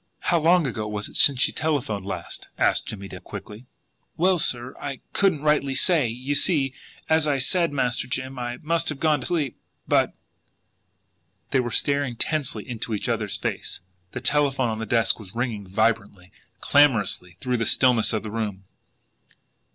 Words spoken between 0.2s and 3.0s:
"How long ago was it since she telephoned last?" asked